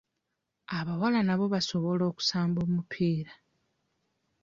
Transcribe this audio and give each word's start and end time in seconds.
Abawala 0.77 1.19
nabo 1.27 1.45
basobola 1.53 2.03
okusamba 2.11 2.59
omupiira. 2.67 3.33